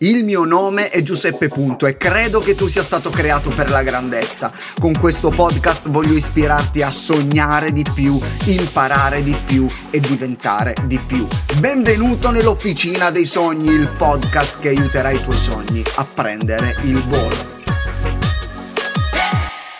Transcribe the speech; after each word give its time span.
Il 0.00 0.24
mio 0.24 0.44
nome 0.44 0.90
è 0.90 1.00
Giuseppe 1.00 1.48
Punto 1.48 1.86
e 1.86 1.96
credo 1.96 2.40
che 2.40 2.54
tu 2.54 2.66
sia 2.66 2.82
stato 2.82 3.08
creato 3.08 3.48
per 3.48 3.70
la 3.70 3.82
grandezza. 3.82 4.52
Con 4.78 4.92
questo 4.92 5.30
podcast 5.30 5.88
voglio 5.88 6.12
ispirarti 6.12 6.82
a 6.82 6.90
sognare 6.90 7.72
di 7.72 7.82
più, 7.94 8.20
imparare 8.44 9.22
di 9.22 9.34
più 9.46 9.66
e 9.88 9.98
diventare 9.98 10.74
di 10.84 10.98
più. 10.98 11.26
Benvenuto 11.60 12.30
nell'Officina 12.30 13.10
dei 13.10 13.24
Sogni, 13.24 13.70
il 13.70 13.90
podcast 13.96 14.60
che 14.60 14.68
aiuterà 14.68 15.12
i 15.12 15.22
tuoi 15.22 15.38
sogni 15.38 15.82
a 15.94 16.04
prendere 16.04 16.76
il 16.82 17.02
volo. 17.02 17.54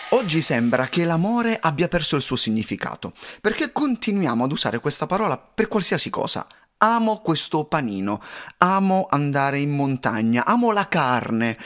Oggi 0.09 0.41
sembra 0.41 0.87
che 0.87 1.03
l'amore 1.03 1.59
abbia 1.61 1.87
perso 1.87 2.15
il 2.15 2.23
suo 2.23 2.35
significato, 2.37 3.13
perché 3.39 3.71
continuiamo 3.71 4.45
ad 4.45 4.51
usare 4.51 4.79
questa 4.79 5.05
parola 5.05 5.37
per 5.37 5.67
qualsiasi 5.67 6.09
cosa, 6.09 6.47
amo 6.79 7.17
questo 7.21 7.65
panino, 7.65 8.21
amo 8.57 9.07
andare 9.09 9.59
in 9.59 9.75
montagna, 9.75 10.45
amo 10.45 10.71
la 10.71 10.87
carne 10.87 11.57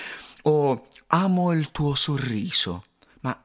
o 0.44 0.88
amo 1.08 1.52
il 1.52 1.72
tuo 1.72 1.95
sorriso. 1.95 2.86
Ma 3.22 3.39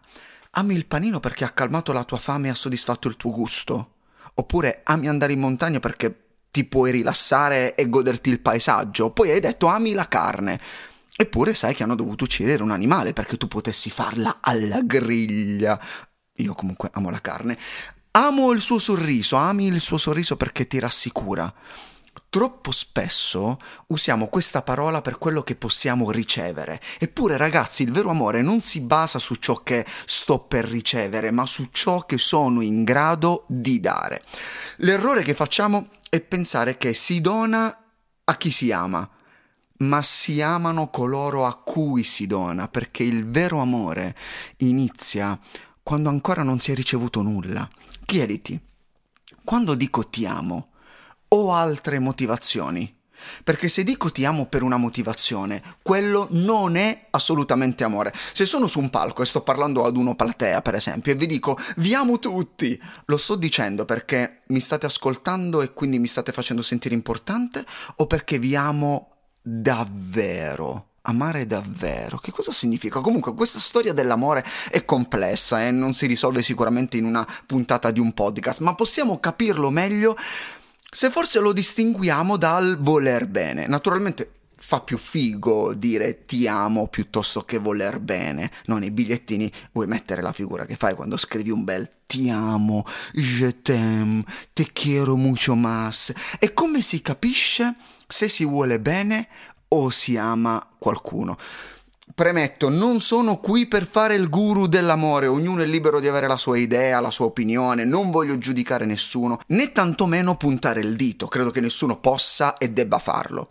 ami 0.53 0.75
il 0.75 0.87
panino 0.87 1.21
perché 1.21 1.45
ha 1.45 1.51
calmato 1.51 1.93
la 1.93 2.05
tua 2.05 2.19
fame 2.19 2.49
e 2.49 2.51
ha 2.51 2.55
soddisfatto 2.55 3.09
il 3.09 3.17
tuo 3.17 3.31
gusto? 3.31 3.95
Oppure 4.35 4.81
ami 4.85 5.09
andare 5.09 5.33
in 5.33 5.41
montagna 5.41 5.81
perché 5.81 6.25
ti 6.51 6.65
puoi 6.65 6.91
rilassare 6.91 7.75
e 7.75 7.89
goderti 7.89 8.31
il 8.31 8.41
paesaggio? 8.41 9.11
Poi 9.11 9.31
hai 9.31 9.41
detto 9.41 9.67
ami 9.67 9.93
la 9.93 10.09
carne. 10.09 10.61
Eppure 11.19 11.55
sai 11.55 11.75
che 11.75 11.83
hanno 11.83 11.95
dovuto 11.95 12.25
uccidere 12.25 12.63
un 12.63 12.71
animale 12.71 13.15
perché 13.15 13.39
tu 13.39 13.49
potessi 13.49 13.89
farla 13.89 14.39
alla 14.41 14.83
griglia. 14.83 15.81
Io 16.35 16.55
comunque 16.55 16.91
amo 16.93 17.09
la 17.09 17.21
carne. 17.23 17.59
Amo 18.19 18.51
il 18.53 18.63
suo 18.63 18.79
sorriso, 18.79 19.37
ami 19.37 19.67
il 19.67 19.79
suo 19.79 19.99
sorriso 19.99 20.37
perché 20.37 20.67
ti 20.67 20.79
rassicura. 20.79 21.53
Troppo 22.31 22.71
spesso 22.71 23.59
usiamo 23.89 24.29
questa 24.29 24.63
parola 24.63 25.03
per 25.03 25.19
quello 25.19 25.43
che 25.43 25.55
possiamo 25.55 26.11
ricevere. 26.11 26.81
Eppure, 26.99 27.37
ragazzi, 27.37 27.83
il 27.83 27.93
vero 27.93 28.09
amore 28.09 28.41
non 28.41 28.63
si 28.63 28.81
basa 28.81 29.19
su 29.19 29.35
ciò 29.35 29.63
che 29.63 29.85
sto 30.07 30.39
per 30.39 30.65
ricevere, 30.65 31.31
ma 31.31 31.45
su 31.45 31.69
ciò 31.71 32.07
che 32.07 32.17
sono 32.17 32.63
in 32.63 32.85
grado 32.85 33.45
di 33.49 33.81
dare. 33.81 34.23
L'errore 34.77 35.23
che 35.23 35.35
facciamo 35.35 35.89
è 36.09 36.23
pensare 36.23 36.79
che 36.79 36.95
si 36.95 37.21
dona 37.21 37.85
a 38.25 38.37
chi 38.39 38.51
si 38.51 38.73
ama, 38.73 39.07
ma 39.81 40.01
si 40.01 40.41
amano 40.41 40.89
coloro 40.89 41.45
a 41.45 41.55
cui 41.55 42.03
si 42.03 42.27
dona, 42.27 42.67
perché 42.67 43.03
il 43.03 43.29
vero 43.29 43.61
amore 43.61 44.17
inizia 44.59 45.39
quando 45.83 46.09
ancora 46.09 46.43
non 46.43 46.59
si 46.59 46.73
è 46.73 46.75
ricevuto 46.75 47.21
nulla. 47.21 47.69
Chiediti, 48.07 48.59
quando 49.45 49.75
dico 49.75 50.07
ti 50.07 50.27
amo, 50.27 50.69
ho 51.27 51.53
altre 51.53 51.99
motivazioni? 51.99 52.97
Perché 53.43 53.69
se 53.69 53.83
dico 53.83 54.13
ti 54.13 54.25
amo 54.25 54.47
per 54.47 54.63
una 54.63 54.77
motivazione, 54.77 55.61
quello 55.83 56.29
non 56.31 56.77
è 56.77 57.09
assolutamente 57.11 57.83
amore. 57.83 58.15
Se 58.33 58.47
sono 58.47 58.69
su 58.69 58.79
un 58.79 58.91
palco 58.91 59.23
e 59.23 59.27
sto 59.27 59.43
parlando 59.43 59.85
ad 59.85 59.97
uno 59.97 60.15
platea, 60.15 60.63
per 60.63 60.77
esempio, 60.77 61.11
e 61.11 61.17
vi 61.17 61.27
dico 61.27 61.59
vi 61.79 61.95
amo 61.95 62.21
tutti, 62.21 62.81
lo 63.07 63.17
sto 63.17 63.35
dicendo 63.35 63.85
perché 63.85 64.43
mi 64.49 64.61
state 64.61 64.87
ascoltando 64.87 65.61
e 65.61 65.73
quindi 65.73 65.99
mi 65.99 66.07
state 66.07 66.31
facendo 66.31 66.63
sentire 66.63 66.95
importante 66.95 67.67
o 67.97 68.07
perché 68.07 68.39
vi 68.39 68.55
amo 68.55 69.17
davvero? 69.43 70.93
Amare 71.09 71.47
davvero, 71.47 72.19
che 72.19 72.33
cosa 72.33 72.51
significa? 72.51 72.99
Comunque 73.01 73.33
questa 73.33 73.61
storia 73.61 73.93
dell'amore 73.93 74.45
è 74.71 74.85
complessa 74.85 75.63
e 75.63 75.67
eh? 75.67 75.71
non 75.71 75.93
si 75.95 76.07
risolve 76.07 76.43
sicuramente 76.43 76.97
in 76.97 77.05
una 77.05 77.25
puntata 77.47 77.93
di 77.93 78.01
un 78.01 78.13
podcast, 78.13 78.59
ma 78.61 78.75
possiamo 78.75 79.21
capirlo 79.21 79.71
meglio 79.71 80.17
se 80.91 81.11
forse 81.11 81.39
lo 81.39 81.53
distinguiamo 81.53 82.37
dal 82.37 82.79
voler 82.81 83.29
bene. 83.29 83.69
Naturalmente 83.69 84.33
fa 84.59 84.81
più 84.81 84.99
figo 84.99 85.75
dire 85.75 86.25
ti 86.25 86.49
amo 86.49 86.89
piuttosto 86.89 87.45
che 87.45 87.59
voler 87.59 88.01
bene. 88.01 88.51
No, 88.65 88.79
nei 88.79 88.91
bigliettini 88.91 89.53
vuoi 89.71 89.87
mettere 89.87 90.23
la 90.23 90.33
figura 90.33 90.65
che 90.65 90.75
fai 90.75 90.97
quando 90.97 91.17
scrivi 91.17 91.51
un 91.51 91.63
bel 91.63 91.89
ti 92.07 92.31
amo, 92.31 92.85
je 93.13 93.63
t'aime, 93.63 94.25
te 94.53 94.71
quiero 94.73 95.17
mucho 95.17 95.55
más. 95.55 96.13
E 96.41 96.53
come 96.53 96.81
si 96.81 97.01
capisce 97.01 97.77
se 98.09 98.29
si 98.29 98.45
vuole 98.45 98.81
bene 98.81 99.29
o 99.69 99.91
si 99.91 100.17
ama 100.17 100.67
qualcuno. 100.79 101.37
Premetto, 102.15 102.69
non 102.71 103.01
sono 103.01 103.39
qui 103.39 103.67
per 103.67 103.85
fare 103.85 104.15
il 104.15 104.31
guru 104.31 104.69
dell'amore, 104.69 105.27
ognuno 105.27 105.63
è 105.63 105.67
libero 105.67 106.01
di 106.01 106.09
avere 106.09 106.27
la 106.27 106.37
sua 106.37 106.57
idea, 106.57 107.01
la 107.01 107.11
sua 107.11 107.27
opinione, 107.27 107.85
non 107.85 108.11
voglio 108.11 108.39
giudicare 108.39 108.87
nessuno, 108.87 109.39
né 109.49 109.73
tantomeno 109.73 110.37
puntare 110.37 110.81
il 110.81 110.97
dito, 110.97 111.27
credo 111.27 111.51
che 111.51 111.61
nessuno 111.61 111.99
possa 111.99 112.57
e 112.57 112.71
debba 112.71 112.99
farlo. 112.99 113.49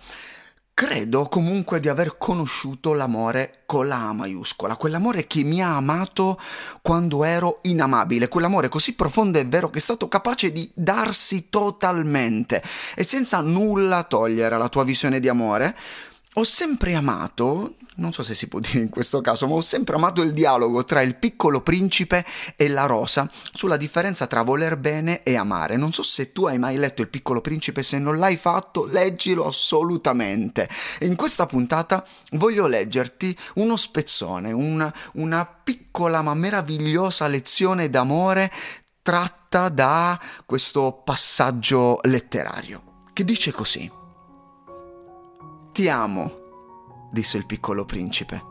Credo 0.78 1.28
comunque 1.30 1.80
di 1.80 1.88
aver 1.88 2.18
conosciuto 2.18 2.92
l'amore 2.92 3.62
con 3.66 3.88
la 3.88 4.10
A 4.10 4.12
maiuscola, 4.12 4.76
quell'amore 4.76 5.26
che 5.26 5.42
mi 5.42 5.62
ha 5.62 5.78
amato 5.78 6.38
quando 6.82 7.24
ero 7.24 7.60
inamabile, 7.62 8.28
quell'amore 8.28 8.68
così 8.68 8.94
profondo 8.94 9.40
e 9.40 9.46
vero 9.46 9.70
che 9.70 9.78
è 9.78 9.82
stato 9.82 10.10
capace 10.10 10.52
di 10.52 10.70
darsi 10.74 11.48
totalmente 11.48 12.62
e 12.94 13.06
senza 13.06 13.40
nulla 13.40 14.04
togliere 14.04 14.56
alla 14.56 14.68
tua 14.68 14.84
visione 14.84 15.22
di 15.22 15.30
amore, 15.30 15.78
ho 16.38 16.44
sempre 16.44 16.96
amato, 16.96 17.76
non 17.96 18.12
so 18.12 18.22
se 18.22 18.36
si 18.36 18.48
può 18.48 18.60
dire 18.60 18.80
in 18.80 18.90
questo 18.90 19.22
caso, 19.22 19.48
ma 19.48 19.54
ho 19.54 19.62
sempre 19.62 19.96
amato 19.96 20.22
il 20.22 20.34
dialogo 20.34 20.84
tra 20.84 21.02
il 21.02 21.16
piccolo 21.16 21.62
principe 21.62 22.26
e 22.58 22.68
la 22.68 22.86
rosa 22.86 23.30
sulla 23.54 23.78
differenza 23.78 24.28
tra 24.28 24.42
voler 24.42 24.76
bene 24.76 25.24
e 25.24 25.38
amare. 25.38 25.78
Non 25.78 25.94
so 25.94 26.04
se 26.04 26.34
tu 26.34 26.46
hai 26.46 26.58
mai 26.58 26.76
letto 26.76 27.02
il 27.02 27.08
piccolo 27.08 27.40
principe, 27.40 27.84
se 27.84 28.00
non 28.00 28.18
l'hai 28.18 28.36
fatto, 28.36 28.84
leggilo 28.84 29.46
assolutamente. 29.46 30.68
In 31.02 31.16
questa 31.16 31.46
puntata 31.46 32.06
voglio 32.32 32.68
leggerti 32.68 33.38
uno 33.56 33.78
spezzone, 33.78 34.52
una, 34.52 34.94
una 35.14 35.46
piccola 35.46 36.22
ma 36.22 36.34
meravigliosa 36.34 37.28
lezione 37.28 37.90
d'amore 37.90 38.52
tratta 39.02 39.70
da 39.70 40.20
questo 40.46 41.02
passaggio 41.06 42.00
letterario, 42.04 43.04
che 43.14 43.24
dice 43.24 43.54
così. 43.54 43.95
Ti 45.76 45.90
amo, 45.90 47.10
disse 47.12 47.36
il 47.36 47.46
piccolo 47.46 47.84
principe. 47.84 48.42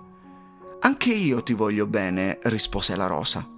Anche 0.80 1.08
io 1.08 1.42
ti 1.42 1.54
voglio 1.54 1.86
bene, 1.86 2.38
rispose 2.42 2.94
la 2.96 3.06
rosa. 3.06 3.48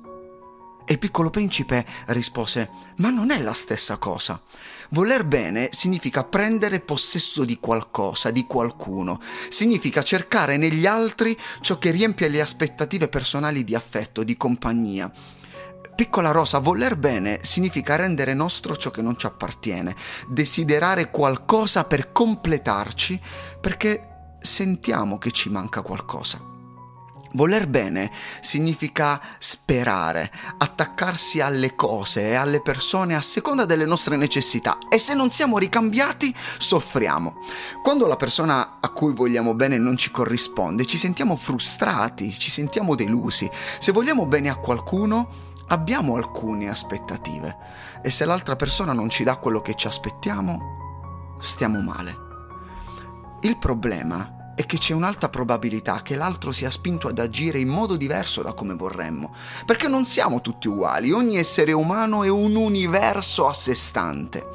E 0.84 0.92
il 0.92 1.00
piccolo 1.00 1.30
principe 1.30 1.84
rispose, 2.06 2.70
ma 2.98 3.10
non 3.10 3.32
è 3.32 3.42
la 3.42 3.52
stessa 3.52 3.96
cosa. 3.96 4.40
Voler 4.90 5.24
bene 5.24 5.70
significa 5.72 6.22
prendere 6.22 6.78
possesso 6.78 7.44
di 7.44 7.58
qualcosa, 7.58 8.30
di 8.30 8.46
qualcuno, 8.46 9.20
significa 9.48 10.04
cercare 10.04 10.56
negli 10.56 10.86
altri 10.86 11.36
ciò 11.60 11.76
che 11.76 11.90
riempie 11.90 12.28
le 12.28 12.40
aspettative 12.40 13.08
personali 13.08 13.64
di 13.64 13.74
affetto, 13.74 14.22
di 14.22 14.36
compagnia, 14.36 15.12
Piccola 15.96 16.30
rosa, 16.30 16.58
voler 16.58 16.94
bene 16.94 17.38
significa 17.40 17.96
rendere 17.96 18.34
nostro 18.34 18.76
ciò 18.76 18.90
che 18.90 19.00
non 19.00 19.16
ci 19.16 19.24
appartiene, 19.24 19.96
desiderare 20.28 21.10
qualcosa 21.10 21.84
per 21.84 22.12
completarci 22.12 23.18
perché 23.58 24.34
sentiamo 24.38 25.16
che 25.16 25.30
ci 25.30 25.48
manca 25.48 25.80
qualcosa. 25.80 26.38
Voler 27.32 27.66
bene 27.66 28.10
significa 28.40 29.20
sperare, 29.38 30.30
attaccarsi 30.58 31.40
alle 31.40 31.74
cose 31.74 32.28
e 32.28 32.34
alle 32.34 32.60
persone 32.60 33.16
a 33.16 33.22
seconda 33.22 33.64
delle 33.64 33.86
nostre 33.86 34.16
necessità 34.16 34.76
e 34.90 34.98
se 34.98 35.14
non 35.14 35.30
siamo 35.30 35.56
ricambiati 35.56 36.34
soffriamo. 36.58 37.38
Quando 37.82 38.06
la 38.06 38.16
persona 38.16 38.80
a 38.80 38.88
cui 38.90 39.14
vogliamo 39.14 39.54
bene 39.54 39.78
non 39.78 39.96
ci 39.96 40.10
corrisponde 40.10 40.84
ci 40.84 40.98
sentiamo 40.98 41.36
frustrati, 41.36 42.38
ci 42.38 42.50
sentiamo 42.50 42.94
delusi. 42.94 43.50
Se 43.78 43.92
vogliamo 43.92 44.26
bene 44.26 44.50
a 44.50 44.56
qualcuno 44.56 45.45
abbiamo 45.68 46.16
alcune 46.16 46.68
aspettative 46.68 47.56
e 48.02 48.10
se 48.10 48.24
l'altra 48.24 48.56
persona 48.56 48.92
non 48.92 49.08
ci 49.08 49.24
dà 49.24 49.36
quello 49.36 49.60
che 49.60 49.74
ci 49.74 49.86
aspettiamo, 49.86 51.36
stiamo 51.40 51.80
male. 51.80 52.24
Il 53.40 53.58
problema 53.58 54.52
è 54.54 54.64
che 54.64 54.78
c'è 54.78 54.94
un'alta 54.94 55.28
probabilità 55.28 56.00
che 56.02 56.16
l'altro 56.16 56.50
sia 56.50 56.70
spinto 56.70 57.08
ad 57.08 57.18
agire 57.18 57.58
in 57.58 57.68
modo 57.68 57.96
diverso 57.96 58.42
da 58.42 58.54
come 58.54 58.74
vorremmo, 58.74 59.34
perché 59.66 59.86
non 59.86 60.06
siamo 60.06 60.40
tutti 60.40 60.66
uguali, 60.66 61.12
ogni 61.12 61.36
essere 61.36 61.72
umano 61.72 62.24
è 62.24 62.28
un 62.28 62.54
universo 62.56 63.46
a 63.46 63.52
sé 63.52 63.74
stante. 63.74 64.46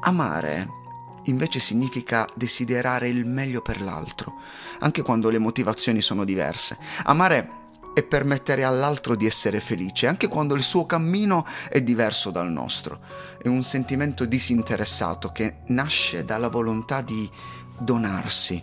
Amare 0.00 0.76
invece 1.24 1.60
significa 1.60 2.26
desiderare 2.34 3.08
il 3.08 3.24
meglio 3.24 3.60
per 3.60 3.80
l'altro, 3.80 4.34
anche 4.80 5.02
quando 5.02 5.28
le 5.30 5.38
motivazioni 5.38 6.00
sono 6.00 6.24
diverse. 6.24 6.76
Amare 7.04 7.57
e 7.94 8.02
permettere 8.02 8.64
all'altro 8.64 9.14
di 9.14 9.26
essere 9.26 9.60
felice, 9.60 10.06
anche 10.06 10.28
quando 10.28 10.54
il 10.54 10.62
suo 10.62 10.86
cammino 10.86 11.46
è 11.68 11.80
diverso 11.80 12.30
dal 12.30 12.50
nostro. 12.50 13.00
È 13.42 13.48
un 13.48 13.62
sentimento 13.62 14.24
disinteressato 14.24 15.30
che 15.30 15.58
nasce 15.66 16.24
dalla 16.24 16.48
volontà 16.48 17.00
di 17.02 17.28
donarsi, 17.78 18.62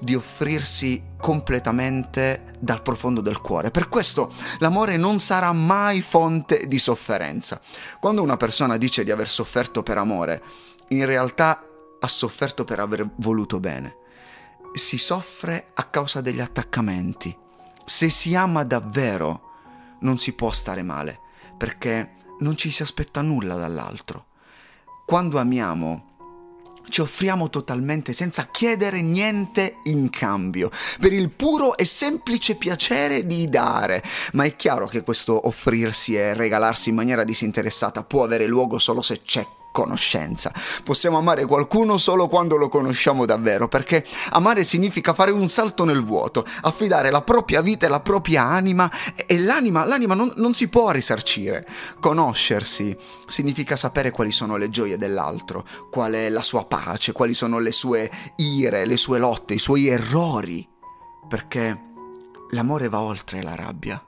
di 0.00 0.14
offrirsi 0.14 1.02
completamente 1.16 2.52
dal 2.58 2.82
profondo 2.82 3.20
del 3.20 3.40
cuore. 3.40 3.70
Per 3.70 3.88
questo 3.88 4.32
l'amore 4.58 4.96
non 4.96 5.18
sarà 5.18 5.52
mai 5.52 6.00
fonte 6.02 6.66
di 6.66 6.78
sofferenza. 6.78 7.60
Quando 8.00 8.22
una 8.22 8.36
persona 8.36 8.76
dice 8.76 9.04
di 9.04 9.10
aver 9.10 9.28
sofferto 9.28 9.82
per 9.82 9.98
amore, 9.98 10.42
in 10.88 11.04
realtà 11.04 11.62
ha 12.00 12.08
sofferto 12.08 12.64
per 12.64 12.80
aver 12.80 13.08
voluto 13.16 13.58
bene. 13.58 13.96
si 14.74 14.98
soffre 14.98 15.70
a 15.74 15.84
causa 15.84 16.20
degli 16.20 16.40
attaccamenti. 16.40 17.36
Se 17.88 18.10
si 18.10 18.34
ama 18.34 18.64
davvero, 18.64 19.40
non 20.00 20.18
si 20.18 20.34
può 20.34 20.50
stare 20.50 20.82
male, 20.82 21.18
perché 21.56 22.16
non 22.40 22.54
ci 22.54 22.70
si 22.70 22.82
aspetta 22.82 23.22
nulla 23.22 23.56
dall'altro. 23.56 24.26
Quando 25.06 25.38
amiamo, 25.38 26.16
ci 26.90 27.00
offriamo 27.00 27.48
totalmente 27.48 28.12
senza 28.12 28.46
chiedere 28.48 29.00
niente 29.00 29.78
in 29.84 30.10
cambio, 30.10 30.70
per 31.00 31.14
il 31.14 31.30
puro 31.30 31.78
e 31.78 31.86
semplice 31.86 32.56
piacere 32.56 33.26
di 33.26 33.48
dare. 33.48 34.04
Ma 34.34 34.44
è 34.44 34.54
chiaro 34.54 34.86
che 34.86 35.02
questo 35.02 35.46
offrirsi 35.48 36.14
e 36.14 36.34
regalarsi 36.34 36.90
in 36.90 36.94
maniera 36.94 37.24
disinteressata 37.24 38.04
può 38.04 38.22
avere 38.22 38.46
luogo 38.46 38.78
solo 38.78 39.00
se 39.00 39.22
c'è 39.22 39.46
conoscenza. 39.78 40.52
Possiamo 40.82 41.18
amare 41.18 41.44
qualcuno 41.44 41.98
solo 41.98 42.26
quando 42.26 42.56
lo 42.56 42.68
conosciamo 42.68 43.24
davvero, 43.24 43.68
perché 43.68 44.04
amare 44.30 44.64
significa 44.64 45.14
fare 45.14 45.30
un 45.30 45.48
salto 45.48 45.84
nel 45.84 46.02
vuoto, 46.02 46.44
affidare 46.62 47.12
la 47.12 47.22
propria 47.22 47.60
vita 47.60 47.86
e 47.86 47.88
la 47.88 48.00
propria 48.00 48.42
anima 48.42 48.90
e 49.14 49.38
l'anima, 49.38 49.84
l'anima 49.84 50.14
non, 50.14 50.32
non 50.36 50.52
si 50.52 50.66
può 50.66 50.90
risarcire. 50.90 51.64
Conoscersi 52.00 52.96
significa 53.26 53.76
sapere 53.76 54.10
quali 54.10 54.32
sono 54.32 54.56
le 54.56 54.68
gioie 54.68 54.98
dell'altro, 54.98 55.64
qual 55.92 56.14
è 56.14 56.28
la 56.28 56.42
sua 56.42 56.64
pace, 56.64 57.12
quali 57.12 57.34
sono 57.34 57.60
le 57.60 57.70
sue 57.70 58.10
ire, 58.36 58.84
le 58.84 58.96
sue 58.96 59.20
lotte, 59.20 59.54
i 59.54 59.60
suoi 59.60 59.86
errori, 59.86 60.68
perché 61.28 61.84
l'amore 62.50 62.88
va 62.88 63.00
oltre 63.00 63.44
la 63.44 63.54
rabbia 63.54 64.02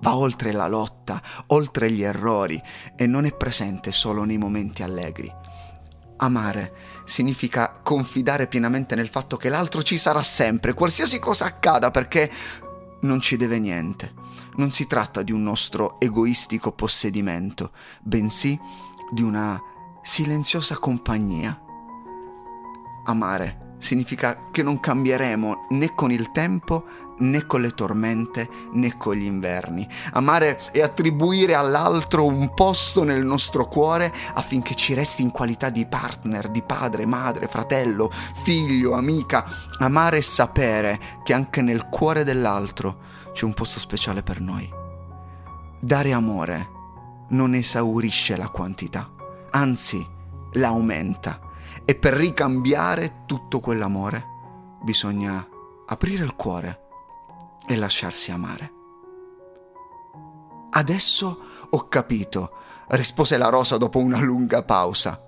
va 0.00 0.16
oltre 0.16 0.52
la 0.52 0.68
lotta, 0.68 1.20
oltre 1.48 1.90
gli 1.90 2.02
errori 2.02 2.60
e 2.96 3.06
non 3.06 3.24
è 3.24 3.34
presente 3.34 3.92
solo 3.92 4.24
nei 4.24 4.38
momenti 4.38 4.82
allegri. 4.82 5.32
Amare 6.20 6.74
significa 7.04 7.70
confidare 7.82 8.48
pienamente 8.48 8.94
nel 8.94 9.08
fatto 9.08 9.36
che 9.36 9.48
l'altro 9.48 9.82
ci 9.82 9.98
sarà 9.98 10.22
sempre, 10.22 10.74
qualsiasi 10.74 11.18
cosa 11.18 11.46
accada, 11.46 11.90
perché 11.90 12.30
non 13.02 13.20
ci 13.20 13.36
deve 13.36 13.58
niente. 13.58 14.12
Non 14.56 14.72
si 14.72 14.88
tratta 14.88 15.22
di 15.22 15.30
un 15.30 15.42
nostro 15.42 16.00
egoistico 16.00 16.72
possedimento, 16.72 17.70
bensì 18.02 18.58
di 19.12 19.22
una 19.22 19.60
silenziosa 20.02 20.76
compagnia. 20.78 21.60
Amare 23.04 23.67
significa 23.78 24.48
che 24.50 24.62
non 24.62 24.80
cambieremo 24.80 25.66
né 25.70 25.94
con 25.94 26.10
il 26.10 26.30
tempo 26.32 26.84
né 27.18 27.46
con 27.46 27.60
le 27.60 27.70
tormente 27.70 28.48
né 28.72 28.96
con 28.96 29.14
gli 29.14 29.24
inverni. 29.24 29.88
Amare 30.12 30.70
è 30.72 30.80
attribuire 30.80 31.54
all'altro 31.54 32.26
un 32.26 32.52
posto 32.54 33.02
nel 33.02 33.24
nostro 33.24 33.66
cuore 33.66 34.12
affinché 34.34 34.74
ci 34.74 34.94
resti 34.94 35.22
in 35.22 35.30
qualità 35.30 35.70
di 35.70 35.86
partner, 35.86 36.48
di 36.48 36.62
padre, 36.62 37.06
madre, 37.06 37.48
fratello, 37.48 38.10
figlio, 38.42 38.94
amica. 38.94 39.44
Amare 39.78 40.18
è 40.18 40.22
sapere 40.22 41.00
che 41.22 41.32
anche 41.32 41.62
nel 41.62 41.88
cuore 41.88 42.24
dell'altro 42.24 43.00
c'è 43.32 43.44
un 43.44 43.54
posto 43.54 43.78
speciale 43.78 44.22
per 44.22 44.40
noi. 44.40 44.68
Dare 45.80 46.12
amore 46.12 46.76
non 47.30 47.54
esaurisce 47.54 48.36
la 48.36 48.48
quantità, 48.48 49.10
anzi 49.50 50.04
la 50.52 50.68
aumenta 50.68 51.47
e 51.88 51.94
per 51.94 52.12
ricambiare 52.12 53.22
tutto 53.24 53.60
quell'amore 53.60 54.22
bisogna 54.82 55.42
aprire 55.86 56.22
il 56.22 56.34
cuore 56.34 56.80
e 57.66 57.76
lasciarsi 57.76 58.30
amare. 58.30 58.72
Adesso 60.68 61.38
ho 61.70 61.88
capito, 61.88 62.52
rispose 62.88 63.38
la 63.38 63.48
rosa 63.48 63.78
dopo 63.78 64.00
una 64.00 64.18
lunga 64.18 64.62
pausa. 64.64 65.18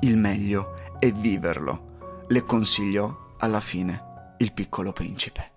Il 0.00 0.16
meglio 0.16 0.96
è 0.98 1.12
viverlo, 1.12 2.24
le 2.26 2.42
consigliò 2.46 3.14
alla 3.36 3.60
fine 3.60 4.34
il 4.38 4.54
piccolo 4.54 4.94
principe. 4.94 5.55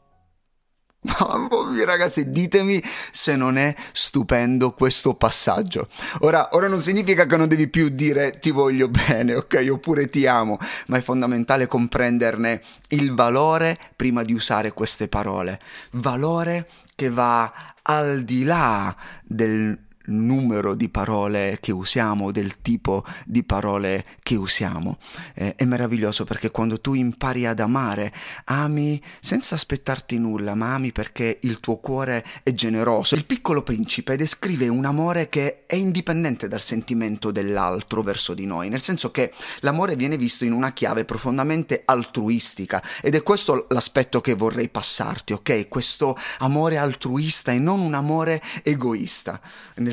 Mamma 1.19 1.69
mia 1.71 1.85
ragazzi, 1.85 2.29
ditemi 2.29 2.83
se 3.11 3.37
non 3.37 3.57
è 3.57 3.73
stupendo 3.93 4.73
questo 4.73 5.15
passaggio. 5.15 5.87
Ora, 6.19 6.49
ora 6.51 6.67
non 6.67 6.79
significa 6.79 7.25
che 7.25 7.37
non 7.37 7.47
devi 7.47 7.69
più 7.69 7.87
dire 7.87 8.39
ti 8.39 8.51
voglio 8.51 8.89
bene, 8.89 9.35
ok? 9.35 9.67
Oppure 9.71 10.07
ti 10.07 10.27
amo, 10.27 10.57
ma 10.87 10.97
è 10.97 11.01
fondamentale 11.01 11.67
comprenderne 11.67 12.61
il 12.89 13.13
valore 13.13 13.77
prima 13.95 14.23
di 14.23 14.33
usare 14.33 14.73
queste 14.73 15.07
parole. 15.07 15.61
Valore 15.91 16.67
che 16.95 17.09
va 17.09 17.49
al 17.81 18.23
di 18.23 18.43
là 18.43 18.93
del 19.23 19.87
numero 20.09 20.75
di 20.75 20.89
parole 20.89 21.57
che 21.61 21.71
usiamo, 21.71 22.31
del 22.31 22.61
tipo 22.61 23.05
di 23.25 23.43
parole 23.43 24.05
che 24.21 24.35
usiamo. 24.35 24.97
Eh, 25.33 25.55
è 25.55 25.65
meraviglioso 25.65 26.23
perché 26.23 26.51
quando 26.51 26.79
tu 26.79 26.93
impari 26.93 27.45
ad 27.45 27.59
amare, 27.59 28.13
ami 28.45 29.01
senza 29.19 29.55
aspettarti 29.55 30.17
nulla, 30.17 30.55
ma 30.55 30.73
ami 30.73 30.91
perché 30.91 31.39
il 31.41 31.59
tuo 31.59 31.77
cuore 31.77 32.25
è 32.43 32.53
generoso. 32.53 33.15
Il 33.15 33.25
piccolo 33.25 33.63
principe 33.63 34.15
descrive 34.15 34.67
un 34.67 34.85
amore 34.85 35.29
che 35.29 35.65
è 35.65 35.75
indipendente 35.75 36.47
dal 36.47 36.61
sentimento 36.61 37.31
dell'altro 37.31 38.01
verso 38.01 38.33
di 38.33 38.45
noi, 38.45 38.69
nel 38.69 38.81
senso 38.81 39.11
che 39.11 39.31
l'amore 39.61 39.95
viene 39.95 40.17
visto 40.17 40.45
in 40.45 40.51
una 40.51 40.73
chiave 40.73 41.05
profondamente 41.05 41.83
altruistica 41.85 42.83
ed 43.01 43.15
è 43.15 43.23
questo 43.23 43.67
l'aspetto 43.69 44.21
che 44.21 44.33
vorrei 44.33 44.69
passarti, 44.69 45.33
ok? 45.33 45.67
Questo 45.67 46.17
amore 46.39 46.77
altruista 46.77 47.51
e 47.51 47.59
non 47.59 47.79
un 47.79 47.93
amore 47.93 48.41
egoista. 48.63 49.39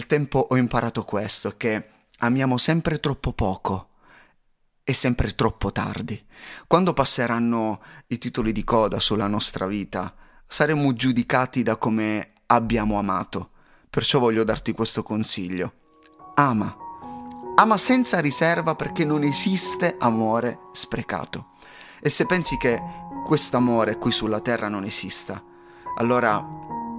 Tempo 0.06 0.47
ho 0.50 0.56
imparato 0.56 1.05
questo, 1.05 1.56
che 1.56 1.88
amiamo 2.19 2.56
sempre 2.56 3.00
troppo 3.00 3.32
poco 3.32 3.88
e 4.85 4.94
sempre 4.94 5.35
troppo 5.35 5.73
tardi. 5.73 6.25
Quando 6.69 6.93
passeranno 6.93 7.81
i 8.06 8.19
titoli 8.19 8.53
di 8.53 8.62
coda 8.62 9.00
sulla 9.00 9.26
nostra 9.26 9.67
vita, 9.67 10.14
saremo 10.47 10.93
giudicati 10.93 11.64
da 11.64 11.76
come 11.76 12.35
abbiamo 12.47 12.99
amato. 12.99 13.50
Perciò 13.91 14.20
voglio 14.20 14.44
darti 14.44 14.73
questo 14.73 15.03
consiglio. 15.03 15.73
Ama. 16.37 16.76
Ama 17.56 17.76
senza 17.76 18.20
riserva 18.20 18.76
perché 18.76 19.05
non 19.05 19.25
esiste 19.25 19.97
amore 19.99 20.59
sprecato. 20.73 21.55
E 22.00 22.09
se 22.09 22.26
pensi 22.26 22.56
che 22.59 22.81
quest'amore 23.25 23.99
qui 23.99 24.12
sulla 24.12 24.41
terra 24.41 24.69
non 24.69 24.85
esista, 24.85 25.43
allora 25.97 26.41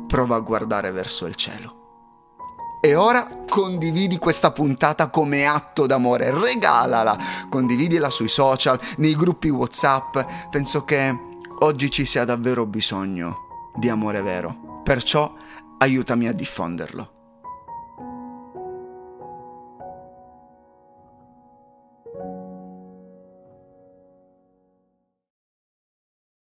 prova 0.07 0.35
a 0.35 0.39
guardare 0.39 0.91
verso 0.91 1.25
il 1.25 1.35
cielo. 1.35 1.86
E 2.79 2.95
ora 2.95 3.27
condividi 3.49 4.17
questa 4.17 4.51
puntata 4.51 5.09
come 5.09 5.45
atto 5.45 5.87
d'amore, 5.87 6.31
regalala, 6.31 7.17
condividila 7.49 8.09
sui 8.09 8.27
social, 8.27 8.79
nei 8.97 9.15
gruppi 9.15 9.49
WhatsApp. 9.49 10.17
Penso 10.49 10.83
che 10.83 11.15
oggi 11.59 11.89
ci 11.89 12.05
sia 12.05 12.23
davvero 12.23 12.65
bisogno 12.65 13.71
di 13.75 13.89
amore 13.89 14.21
vero. 14.21 14.81
Perciò 14.83 15.33
aiutami 15.79 16.27
a 16.27 16.33
diffonderlo. 16.33 17.16